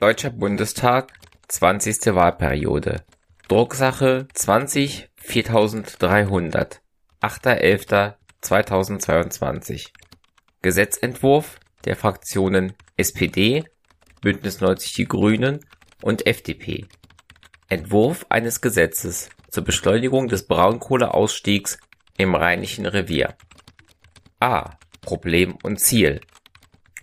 [0.00, 1.12] Deutscher Bundestag,
[1.48, 2.14] 20.
[2.14, 3.04] Wahlperiode.
[3.48, 6.80] Drucksache 20 4300.
[7.20, 9.88] 8.11.2022.
[10.62, 13.64] Gesetzentwurf der Fraktionen SPD,
[14.22, 15.66] Bündnis 90 Die Grünen
[16.00, 16.86] und FDP.
[17.68, 21.78] Entwurf eines Gesetzes zur Beschleunigung des Braunkohleausstiegs
[22.16, 23.36] im Rheinischen Revier.
[24.40, 24.78] A.
[25.02, 26.22] Problem und Ziel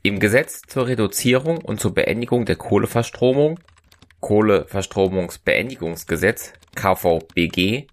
[0.07, 3.59] im Gesetz zur Reduzierung und zur Beendigung der Kohleverstromung
[4.21, 7.87] (Kohleverstromungsbeendigungsgesetz (KVBG)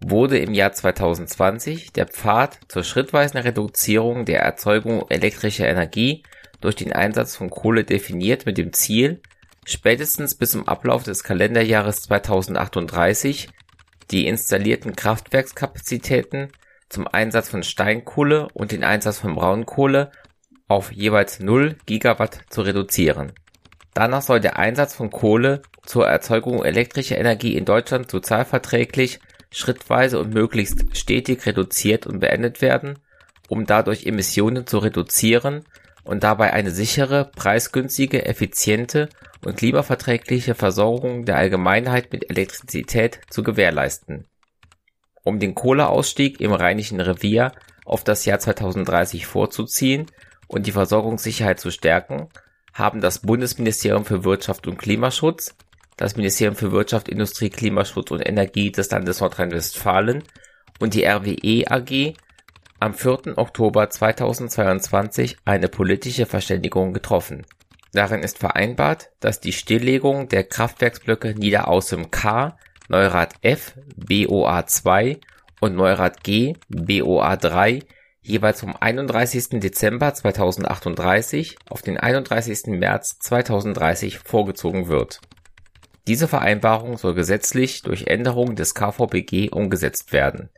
[0.00, 6.22] wurde im Jahr 2020 der Pfad zur schrittweisen Reduzierung der Erzeugung elektrischer Energie
[6.62, 9.20] durch den Einsatz von Kohle definiert mit dem Ziel,
[9.66, 13.50] spätestens bis zum Ablauf des Kalenderjahres 2038
[14.10, 16.52] die installierten Kraftwerkskapazitäten
[16.88, 20.10] zum Einsatz von Steinkohle und den Einsatz von Braunkohle
[20.70, 23.32] auf jeweils 0 Gigawatt zu reduzieren.
[23.92, 29.18] Danach soll der Einsatz von Kohle zur Erzeugung elektrischer Energie in Deutschland sozialverträglich,
[29.50, 33.00] schrittweise und möglichst stetig reduziert und beendet werden,
[33.48, 35.64] um dadurch Emissionen zu reduzieren
[36.04, 39.08] und dabei eine sichere, preisgünstige, effiziente
[39.44, 44.28] und klimaverträgliche Versorgung der Allgemeinheit mit Elektrizität zu gewährleisten.
[45.24, 47.50] Um den Kohleausstieg im Rheinischen Revier
[47.84, 50.06] auf das Jahr 2030 vorzuziehen
[50.50, 52.28] und die Versorgungssicherheit zu stärken,
[52.74, 55.54] haben das Bundesministerium für Wirtschaft und Klimaschutz,
[55.96, 60.24] das Ministerium für Wirtschaft, Industrie, Klimaschutz und Energie des Landes Nordrhein-Westfalen
[60.80, 62.14] und die RWE AG
[62.80, 63.38] am 4.
[63.38, 67.46] Oktober 2022 eine politische Verständigung getroffen.
[67.92, 72.56] Darin ist vereinbart, dass die Stilllegung der Kraftwerksblöcke Niederaußem K,
[72.88, 75.20] Neurath F, BOA 2
[75.60, 77.80] und Neurath G, BOA 3
[78.22, 79.60] jeweils vom 31.
[79.60, 82.66] Dezember 2038 auf den 31.
[82.66, 85.20] März 2030 vorgezogen wird.
[86.06, 90.48] Diese Vereinbarung soll gesetzlich durch Änderung des KVBG umgesetzt werden.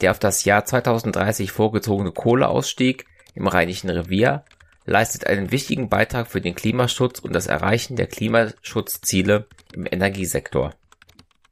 [0.00, 4.44] Der auf das Jahr 2030 vorgezogene Kohleausstieg im Rheinischen Revier
[4.84, 10.74] leistet einen wichtigen Beitrag für den Klimaschutz und das Erreichen der Klimaschutzziele im Energiesektor.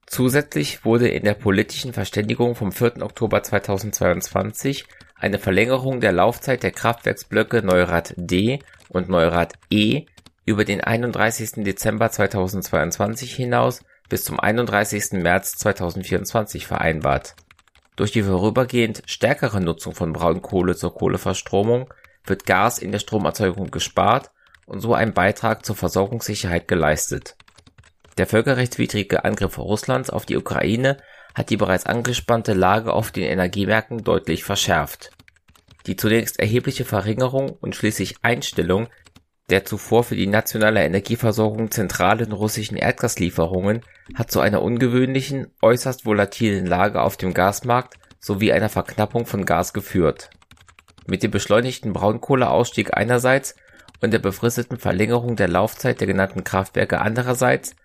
[0.06, 3.02] Zusätzlich wurde in der politischen Verständigung vom 4.
[3.02, 4.86] Oktober 2022
[5.18, 10.06] eine Verlängerung der Laufzeit der Kraftwerksblöcke Neurath D und Neurath E
[10.44, 11.64] über den 31.
[11.64, 15.12] Dezember 2022 hinaus bis zum 31.
[15.12, 17.34] März 2024 vereinbart.
[17.96, 21.92] Durch die vorübergehend stärkere Nutzung von Braunkohle zur Kohleverstromung
[22.24, 24.30] wird Gas in der Stromerzeugung gespart
[24.66, 27.36] und so ein Beitrag zur Versorgungssicherheit geleistet.
[28.18, 30.98] Der völkerrechtswidrige Angriff Russlands auf die Ukraine
[31.36, 35.10] hat die bereits angespannte Lage auf den Energiemärkten deutlich verschärft.
[35.86, 38.88] Die zunächst erhebliche Verringerung und schließlich Einstellung
[39.50, 43.82] der zuvor für die nationale Energieversorgung zentralen russischen Erdgaslieferungen
[44.14, 49.72] hat zu einer ungewöhnlichen, äußerst volatilen Lage auf dem Gasmarkt sowie einer Verknappung von Gas
[49.72, 50.30] geführt.
[51.06, 53.54] Mit dem beschleunigten Braunkohleausstieg einerseits
[54.00, 57.76] und der befristeten Verlängerung der Laufzeit der genannten Kraftwerke andererseits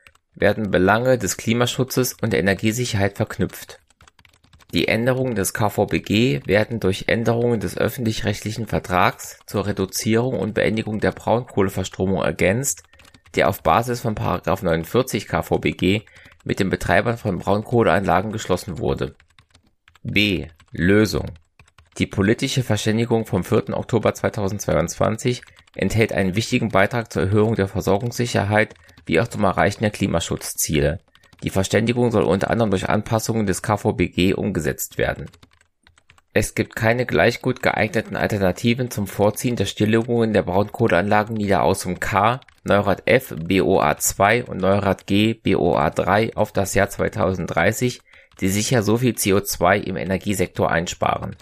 [0.41, 3.79] werden Belange des Klimaschutzes und der Energiesicherheit verknüpft.
[4.73, 11.11] Die Änderungen des KVBG werden durch Änderungen des öffentlich-rechtlichen Vertrags zur Reduzierung und Beendigung der
[11.11, 12.83] Braunkohleverstromung ergänzt,
[13.35, 14.15] der auf Basis von§
[14.63, 16.01] 49 KVBG
[16.43, 19.15] mit den Betreibern von Braunkohleanlagen geschlossen wurde.
[20.03, 20.47] B.
[20.71, 21.31] Lösung
[21.97, 23.77] Die politische Verständigung vom 4.
[23.77, 25.43] Oktober 2022
[25.75, 28.73] enthält einen wichtigen Beitrag zur Erhöhung der Versorgungssicherheit
[29.05, 30.99] wie auch zum Erreichen der Klimaschutzziele.
[31.43, 35.27] Die Verständigung soll unter anderem durch Anpassungen des KVBG umgesetzt werden.
[36.33, 42.39] Es gibt keine gleich gut geeigneten Alternativen zum Vorziehen der Stilllegungen der Braunkohleanlagen Niederaußem K,
[42.63, 47.99] Neurath F, BOA 2 und Neurath G, BOA 3 auf das Jahr 2030,
[48.39, 51.35] die sicher so viel CO2 im Energiesektor einsparen.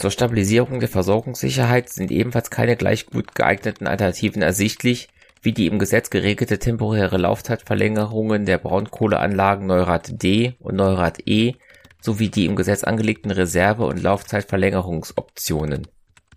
[0.00, 5.10] Zur Stabilisierung der Versorgungssicherheit sind ebenfalls keine gleich gut geeigneten Alternativen ersichtlich,
[5.42, 11.56] wie die im Gesetz geregelte temporäre Laufzeitverlängerungen der Braunkohleanlagen Neurath D und Neurath E
[12.00, 15.86] sowie die im Gesetz angelegten Reserve und Laufzeitverlängerungsoptionen.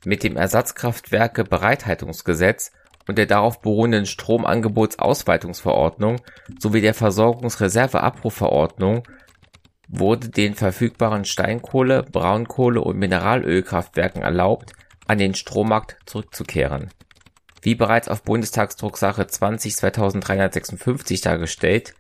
[0.04, 2.74] Mit dem Ersatzkraftwerke-Bereithaltungsgesetz
[3.08, 6.20] und der darauf beruhenden Stromangebotsausweitungsverordnung
[6.60, 9.04] sowie der Versorgungsreserveabrufverordnung
[9.88, 14.74] wurde den verfügbaren Steinkohle Braunkohle und Mineralölkraftwerken erlaubt,
[15.08, 16.90] an den Strommarkt zurückzukehren.
[17.62, 21.94] Wie bereits auf Bundestagsdrucksache 20-2356 dargestellt,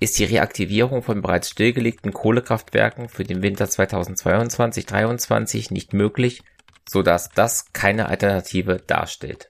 [0.00, 6.42] ist die Reaktivierung von bereits stillgelegten Kohlekraftwerken für den Winter 2022/23 nicht möglich,
[6.88, 9.48] so dass das keine Alternative darstellt